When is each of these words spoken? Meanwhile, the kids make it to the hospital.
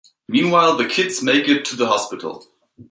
Meanwhile, 0.27 0.77
the 0.77 0.87
kids 0.87 1.21
make 1.21 1.47
it 1.47 1.63
to 1.65 1.75
the 1.75 1.85
hospital. 1.85 2.43